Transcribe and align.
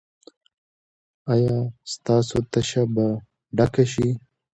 ایا 1.33 1.57
ستاسو 1.93 2.37
تشه 2.51 2.83
به 2.93 3.05
ډکه 3.57 3.83
شي؟ 3.91 4.07